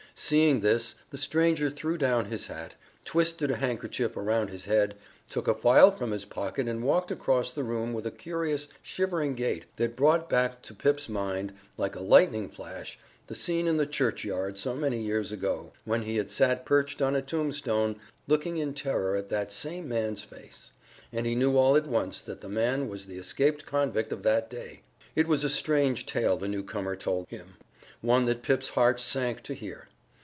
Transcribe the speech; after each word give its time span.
Seeing 0.13 0.59
this, 0.59 0.93
the 1.09 1.17
stranger 1.17 1.69
threw 1.71 1.97
down 1.97 2.25
his 2.25 2.45
hat, 2.45 2.75
twisted 3.05 3.49
a 3.49 3.55
handkerchief 3.55 4.15
around 4.15 4.49
his 4.49 4.65
head, 4.65 4.93
took 5.29 5.47
a 5.47 5.53
file 5.55 5.89
from 5.89 6.11
his 6.11 6.25
pocket 6.25 6.67
and 6.67 6.83
walked 6.83 7.09
across 7.11 7.51
the 7.51 7.63
room 7.63 7.91
with 7.91 8.05
a 8.05 8.11
curious 8.11 8.67
shivering 8.83 9.33
gait 9.33 9.65
that 9.77 9.95
brought 9.95 10.29
back 10.29 10.61
to 10.63 10.75
Pip's 10.75 11.09
mind, 11.09 11.53
like 11.75 11.95
a 11.95 12.01
lightning 12.01 12.49
flash, 12.49 12.99
the 13.25 13.33
scene 13.33 13.67
in 13.67 13.77
the 13.77 13.87
churchyard 13.87 14.59
so 14.59 14.75
many 14.75 15.01
years 15.01 15.31
ago, 15.31 15.71
when 15.85 16.03
he 16.03 16.17
had 16.17 16.29
sat 16.29 16.65
perched 16.65 17.01
on 17.01 17.15
a 17.15 17.21
tombstone 17.21 17.95
looking 18.27 18.57
in 18.57 18.75
terror 18.75 19.15
at 19.15 19.29
that 19.29 19.51
same 19.51 19.87
man's 19.87 20.21
face. 20.21 20.71
And 21.11 21.25
he 21.25 21.33
knew 21.35 21.57
all 21.57 21.75
at 21.75 21.87
once 21.87 22.21
that 22.21 22.41
the 22.41 22.49
man 22.49 22.89
was 22.89 23.07
the 23.07 23.17
escaped 23.17 23.65
convict 23.65 24.11
of 24.11 24.21
that 24.23 24.51
day! 24.51 24.81
It 25.15 25.25
was 25.25 25.43
a 25.43 25.49
strange 25.49 26.05
tale 26.05 26.37
the 26.37 26.49
new 26.49 26.63
comer 26.63 26.95
told 26.97 27.27
then, 27.31 27.55
one 28.01 28.25
that 28.25 28.43
Pip's 28.43 28.69
heart 28.69 28.99
sank 28.99 29.41
to 29.43 29.55
hear. 29.55 29.87